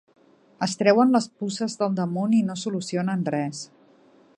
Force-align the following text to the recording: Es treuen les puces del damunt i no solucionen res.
Es 0.67 0.71
treuen 0.79 1.13
les 1.17 1.27
puces 1.43 1.77
del 1.83 2.01
damunt 2.01 2.35
i 2.39 2.43
no 2.49 2.57
solucionen 2.65 3.29
res. 3.37 3.63